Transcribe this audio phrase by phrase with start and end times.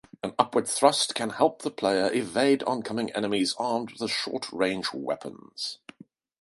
[0.23, 5.77] An upward thrust can help the player evade oncoming enemies armed with short-range weapons.